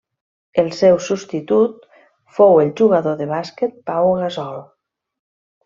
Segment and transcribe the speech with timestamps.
[0.61, 1.85] El seu substitut
[2.39, 4.59] fou el jugador de bàsquet Pau Gasol.